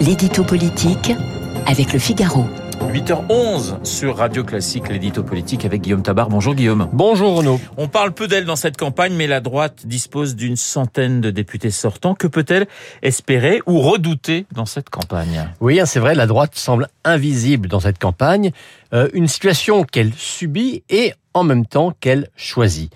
l'édito 0.00 0.44
politique 0.44 1.12
avec 1.66 1.92
le 1.92 1.98
Figaro. 1.98 2.44
8h11 2.92 3.84
sur 3.84 4.18
Radio 4.18 4.44
Classique, 4.44 4.88
l'édito 4.88 5.22
politique 5.22 5.64
avec 5.64 5.80
Guillaume 5.80 6.02
Tabar. 6.02 6.28
Bonjour 6.28 6.54
Guillaume. 6.54 6.88
Bonjour 6.92 7.36
Renaud. 7.36 7.58
On 7.78 7.88
parle 7.88 8.12
peu 8.12 8.28
d'elle 8.28 8.44
dans 8.44 8.56
cette 8.56 8.76
campagne, 8.76 9.14
mais 9.14 9.26
la 9.26 9.40
droite 9.40 9.86
dispose 9.86 10.36
d'une 10.36 10.56
centaine 10.56 11.20
de 11.20 11.30
députés 11.30 11.70
sortants. 11.70 12.14
Que 12.14 12.26
peut-elle 12.26 12.66
espérer 13.02 13.62
ou 13.66 13.80
redouter 13.80 14.46
dans 14.52 14.66
cette 14.66 14.90
campagne? 14.90 15.48
Oui, 15.60 15.80
hein, 15.80 15.86
c'est 15.86 16.00
vrai, 16.00 16.14
la 16.14 16.26
droite 16.26 16.54
semble 16.54 16.88
invisible 17.04 17.68
dans 17.68 17.80
cette 17.80 17.98
campagne. 17.98 18.52
Euh, 18.92 19.08
une 19.14 19.28
situation 19.28 19.84
qu'elle 19.84 20.12
subit 20.14 20.82
et 20.90 21.14
en 21.32 21.44
même 21.44 21.64
temps 21.64 21.94
qu'elle 21.98 22.28
choisit. 22.36 22.92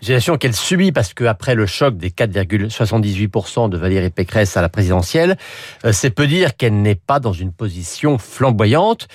Situation 0.00 0.36
qu'elle 0.36 0.54
subit 0.54 0.92
parce 0.92 1.12
qu'après 1.12 1.56
le 1.56 1.66
choc 1.66 1.96
des 1.96 2.10
4,78% 2.10 3.68
de 3.68 3.76
Valérie 3.76 4.10
Pécresse 4.10 4.56
à 4.56 4.62
la 4.62 4.68
présidentielle, 4.68 5.36
euh, 5.84 5.90
c'est 5.90 6.10
peu 6.10 6.28
dire 6.28 6.56
qu'elle 6.56 6.80
n'est 6.82 6.94
pas 6.94 7.18
dans 7.18 7.32
une 7.32 7.52
position 7.52 8.16
flamboyante. 8.16 9.08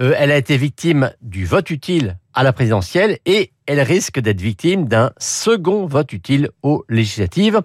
Euh, 0.00 0.14
elle 0.16 0.30
a 0.30 0.38
été 0.38 0.56
victime 0.56 1.12
du 1.20 1.44
vote 1.44 1.68
utile 1.68 2.16
à 2.32 2.42
la 2.42 2.54
présidentielle 2.54 3.18
et 3.26 3.52
elle 3.66 3.80
risque 3.80 4.18
d'être 4.18 4.40
victime 4.40 4.86
d'un 4.86 5.12
second 5.18 5.84
vote 5.84 6.10
utile 6.14 6.48
aux 6.62 6.86
législatives, 6.88 7.60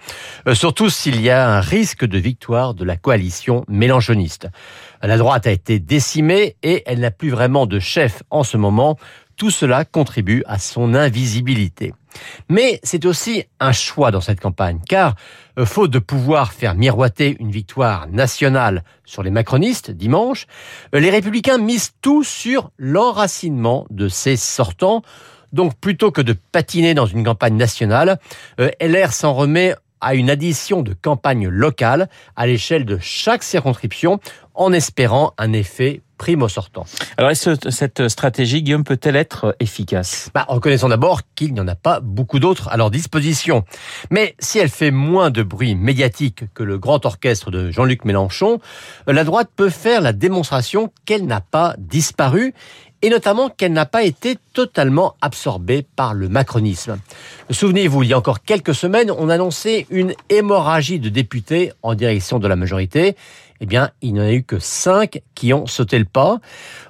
euh, 0.45 0.53
surtout 0.53 0.89
s'il 0.89 1.21
y 1.21 1.29
a 1.29 1.49
un 1.49 1.61
risque 1.61 2.03
de 2.03 2.17
victoire 2.17 2.73
de 2.73 2.83
la 2.83 2.97
coalition 2.97 3.63
mélanchoniste. 3.69 4.49
La 5.01 5.17
droite 5.17 5.47
a 5.47 5.51
été 5.51 5.79
décimée 5.79 6.57
et 6.61 6.83
elle 6.87 6.99
n'a 6.99 7.11
plus 7.11 7.29
vraiment 7.29 7.67
de 7.67 7.79
chef 7.79 8.21
en 8.31 8.43
ce 8.43 8.57
moment. 8.57 8.97
Tout 9.37 9.49
cela 9.49 9.85
contribue 9.85 10.43
à 10.45 10.59
son 10.59 10.93
invisibilité. 10.93 11.93
Mais 12.49 12.79
c'est 12.83 13.05
aussi 13.05 13.45
un 13.59 13.71
choix 13.71 14.11
dans 14.11 14.21
cette 14.21 14.39
campagne, 14.39 14.79
car 14.87 15.15
euh, 15.57 15.65
faute 15.65 15.91
de 15.91 15.99
pouvoir 15.99 16.53
faire 16.53 16.75
miroiter 16.75 17.37
une 17.39 17.51
victoire 17.51 18.07
nationale 18.07 18.83
sur 19.05 19.23
les 19.23 19.31
macronistes 19.31 19.91
dimanche, 19.91 20.47
euh, 20.93 20.99
les 20.99 21.09
républicains 21.09 21.57
misent 21.57 21.93
tout 22.01 22.23
sur 22.23 22.71
l'enracinement 22.77 23.85
de 23.89 24.07
ces 24.09 24.35
sortants. 24.35 25.01
Donc 25.53 25.75
plutôt 25.75 26.11
que 26.11 26.21
de 26.21 26.35
patiner 26.51 26.93
dans 26.93 27.05
une 27.05 27.23
campagne 27.23 27.55
nationale, 27.55 28.19
euh, 28.59 28.69
LR 28.81 29.13
s'en 29.13 29.33
remet 29.33 29.75
à 30.01 30.15
une 30.15 30.29
addition 30.29 30.81
de 30.81 30.93
campagnes 30.93 31.47
locales 31.47 32.09
à 32.35 32.47
l'échelle 32.47 32.85
de 32.85 32.97
chaque 33.01 33.43
circonscription 33.43 34.19
en 34.53 34.71
espérant 34.73 35.33
un 35.37 35.53
effet 35.53 36.01
primo 36.17 36.47
sortant. 36.47 36.85
Alors, 37.17 37.29
est-ce 37.29 37.69
cette 37.69 38.07
stratégie, 38.07 38.63
Guillaume, 38.63 38.83
peut-elle 38.83 39.15
être 39.15 39.55
efficace? 39.59 40.29
Bah, 40.33 40.45
Reconnaissons 40.47 40.89
d'abord 40.89 41.21
qu'il 41.35 41.53
n'y 41.53 41.59
en 41.59 41.67
a 41.67 41.75
pas 41.75 41.99
beaucoup 41.99 42.39
d'autres 42.39 42.69
à 42.69 42.77
leur 42.77 42.89
disposition. 42.89 43.65
Mais 44.11 44.35
si 44.39 44.59
elle 44.59 44.69
fait 44.69 44.91
moins 44.91 45.29
de 45.29 45.43
bruit 45.43 45.75
médiatique 45.75 46.45
que 46.53 46.63
le 46.63 46.77
grand 46.77 47.05
orchestre 47.05 47.51
de 47.51 47.71
Jean-Luc 47.71 48.05
Mélenchon, 48.05 48.59
la 49.07 49.23
droite 49.23 49.49
peut 49.55 49.69
faire 49.69 50.01
la 50.01 50.13
démonstration 50.13 50.91
qu'elle 51.05 51.25
n'a 51.25 51.41
pas 51.41 51.75
disparu 51.77 52.53
et 53.05 53.09
notamment 53.11 53.49
qu'elle 53.49 53.71
n'a 53.71 53.85
pas 53.85 54.01
été 54.01 54.35
totalement 54.53 55.13
absorbée 55.21 55.85
par 55.95 56.15
le 56.15 56.27
macronisme. 56.27 56.97
Souvenez-vous, 57.51 58.01
il 58.01 58.09
y 58.09 58.13
a 58.13 58.17
encore 58.17 58.41
quelques 58.41 58.73
semaines, 58.73 59.11
on 59.11 59.29
annonçait 59.29 59.85
une 59.91 60.15
hémorragie 60.29 60.99
de 60.99 61.09
députés 61.09 61.71
en 61.83 61.93
direction 61.93 62.39
de 62.39 62.47
la 62.47 62.55
majorité 62.55 63.15
eh 63.61 63.67
bien, 63.67 63.91
il 64.01 64.13
n'y 64.13 64.19
en 64.19 64.23
a 64.23 64.33
eu 64.33 64.43
que 64.43 64.57
5 64.57 65.21
qui 65.35 65.53
ont 65.53 65.67
sauté 65.67 65.99
le 65.99 66.05
pas. 66.05 66.39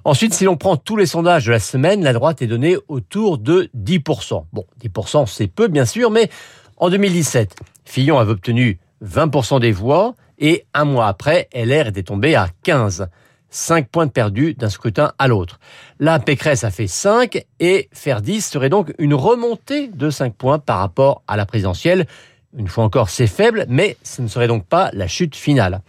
Ensuite, 0.06 0.34
si 0.34 0.46
l'on 0.46 0.56
prend 0.56 0.78
tous 0.78 0.96
les 0.96 1.06
sondages 1.06 1.46
de 1.46 1.52
la 1.52 1.60
semaine, 1.60 2.02
la 2.02 2.14
droite 2.14 2.42
est 2.42 2.48
donnée 2.48 2.78
autour 2.88 3.38
de 3.38 3.70
10%. 3.78 4.46
Bon, 4.54 4.66
10%, 4.84 5.28
c'est 5.28 5.48
peu, 5.48 5.68
bien 5.68 5.86
sûr, 5.86 6.10
mais 6.12 6.30
en 6.78 6.90
2017, 6.90 7.56
Fillon 7.84 8.18
avait 8.18 8.32
obtenu 8.32 8.80
20% 9.04 9.60
des 9.60 9.74
voix 9.74 10.16
et 10.40 10.66
un 10.74 10.86
mois 10.86 11.08
après, 11.08 11.50
LR 11.54 11.88
était 11.88 12.04
tombé 12.04 12.36
à 12.36 12.48
15. 12.64 13.10
5 13.50 13.88
points 13.88 14.06
de 14.06 14.12
perdu 14.12 14.54
d'un 14.54 14.70
scrutin 14.70 15.14
à 15.18 15.28
l'autre. 15.28 15.60
Là, 16.00 16.20
Pécresse 16.20 16.64
a 16.64 16.72
fait 16.72 16.88
5 16.88 17.46
et 17.60 17.90
faire 17.94 18.22
10 18.22 18.42
serait 18.42 18.70
donc 18.70 18.94
une 18.98 19.14
remontée 19.14 19.88
de 19.88 20.10
5 20.10 20.34
points 20.34 20.60
par 20.60 20.80
rapport 20.80 21.24
à 21.28 21.38
la 21.38 21.46
présidentielle. 21.46 22.06
Une 22.58 22.68
fois 22.70 22.86
encore, 22.86 23.10
c'est 23.10 23.28
faible, 23.28 23.66
mais 23.68 23.98
ce 24.04 24.22
ne 24.22 24.28
serait 24.28 24.48
donc 24.48 24.66
pas 24.66 24.90
la 24.94 25.08
chute 25.08 25.36
finale. 25.36 25.82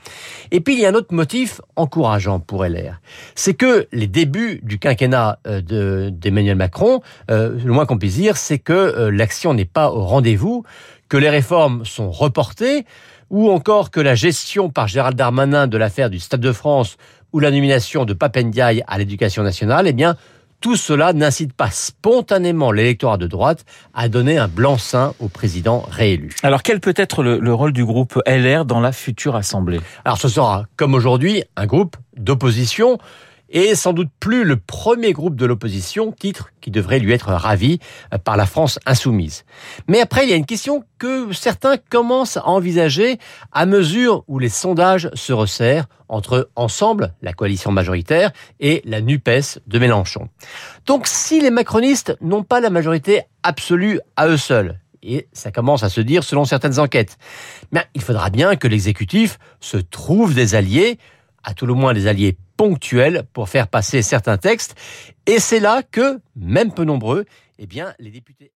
Et 0.50 0.60
puis, 0.60 0.74
il 0.74 0.80
y 0.80 0.86
a 0.86 0.88
un 0.88 0.94
autre 0.94 1.14
motif 1.14 1.60
encourageant 1.76 2.40
pour 2.40 2.64
LR. 2.64 3.00
C'est 3.36 3.54
que 3.54 3.86
les 3.92 4.08
débuts 4.08 4.60
du 4.64 4.78
quinquennat 4.78 5.38
euh, 5.46 6.10
d'Emmanuel 6.10 6.56
Macron, 6.56 7.02
euh, 7.30 7.56
le 7.64 7.72
moins 7.72 7.86
qu'on 7.86 7.98
puisse 7.98 8.16
dire, 8.16 8.36
c'est 8.36 8.58
que 8.58 8.72
euh, 8.72 9.10
l'action 9.10 9.54
n'est 9.54 9.64
pas 9.64 9.92
au 9.92 10.04
rendez-vous, 10.04 10.64
que 11.08 11.16
les 11.16 11.30
réformes 11.30 11.84
sont 11.84 12.10
reportées, 12.10 12.84
ou 13.30 13.50
encore 13.50 13.90
que 13.90 14.00
la 14.00 14.14
gestion 14.14 14.68
par 14.68 14.88
Gérald 14.88 15.16
Darmanin 15.16 15.66
de 15.66 15.76
l'affaire 15.76 16.10
du 16.10 16.18
Stade 16.18 16.40
de 16.40 16.52
France 16.52 16.96
ou 17.32 17.40
la 17.40 17.50
nomination 17.50 18.04
de 18.04 18.14
Papendiaï 18.14 18.82
à 18.86 18.98
l'éducation 18.98 19.42
nationale, 19.42 19.86
eh 19.86 19.92
bien, 19.92 20.16
tout 20.60 20.76
cela 20.76 21.12
n'incite 21.12 21.52
pas 21.52 21.70
spontanément 21.70 22.72
l'électorat 22.72 23.18
de 23.18 23.26
droite 23.26 23.64
à 23.94 24.08
donner 24.08 24.38
un 24.38 24.48
blanc-seing 24.48 25.14
au 25.20 25.28
président 25.28 25.84
réélu. 25.90 26.30
Alors 26.42 26.62
quel 26.62 26.80
peut 26.80 26.94
être 26.96 27.22
le, 27.22 27.38
le, 27.38 27.54
rôle 27.54 27.72
du 27.72 27.84
groupe 27.84 28.20
LR 28.26 28.64
dans 28.64 28.80
la 28.80 28.92
future 28.92 29.36
Assemblée? 29.36 29.80
Alors 30.04 30.18
ce 30.18 30.28
sera, 30.28 30.64
comme 30.76 30.94
aujourd'hui, 30.94 31.44
un 31.56 31.66
groupe 31.66 31.96
d'opposition 32.16 32.98
et 33.48 33.74
sans 33.74 33.92
doute 33.92 34.10
plus 34.20 34.44
le 34.44 34.56
premier 34.56 35.12
groupe 35.12 35.36
de 35.36 35.46
l'opposition, 35.46 36.12
titre 36.12 36.50
qui 36.60 36.70
devrait 36.70 36.98
lui 36.98 37.12
être 37.12 37.28
ravi 37.28 37.78
par 38.24 38.36
la 38.36 38.46
France 38.46 38.78
insoumise. 38.86 39.44
Mais 39.88 40.00
après, 40.00 40.24
il 40.24 40.30
y 40.30 40.32
a 40.32 40.36
une 40.36 40.46
question 40.46 40.84
que 40.98 41.32
certains 41.32 41.76
commencent 41.76 42.36
à 42.36 42.46
envisager 42.46 43.18
à 43.52 43.66
mesure 43.66 44.24
où 44.28 44.38
les 44.38 44.48
sondages 44.48 45.10
se 45.14 45.32
resserrent 45.32 45.86
entre 46.08 46.50
Ensemble, 46.54 47.14
la 47.20 47.32
coalition 47.32 47.72
majoritaire, 47.72 48.30
et 48.60 48.80
la 48.84 49.00
NUPES 49.00 49.58
de 49.66 49.78
Mélenchon. 49.78 50.28
Donc 50.86 51.06
si 51.06 51.40
les 51.40 51.50
macronistes 51.50 52.16
n'ont 52.20 52.44
pas 52.44 52.60
la 52.60 52.70
majorité 52.70 53.22
absolue 53.42 54.00
à 54.14 54.28
eux 54.28 54.36
seuls, 54.36 54.78
et 55.02 55.28
ça 55.32 55.50
commence 55.50 55.82
à 55.82 55.88
se 55.88 56.00
dire 56.00 56.24
selon 56.24 56.44
certaines 56.44 56.78
enquêtes. 56.78 57.18
Il 57.94 58.02
faudra 58.02 58.30
bien 58.30 58.56
que 58.56 58.68
l'exécutif 58.68 59.38
se 59.60 59.76
trouve 59.76 60.34
des 60.34 60.54
alliés, 60.54 60.98
à 61.44 61.54
tout 61.54 61.66
le 61.66 61.74
moins 61.74 61.94
des 61.94 62.06
alliés 62.06 62.36
ponctuels 62.56 63.24
pour 63.32 63.48
faire 63.48 63.68
passer 63.68 64.02
certains 64.02 64.38
textes. 64.38 64.74
Et 65.26 65.38
c'est 65.38 65.60
là 65.60 65.82
que, 65.82 66.20
même 66.34 66.72
peu 66.72 66.84
nombreux, 66.84 67.24
eh 67.58 67.66
bien, 67.66 67.94
les 67.98 68.10
députés 68.10 68.52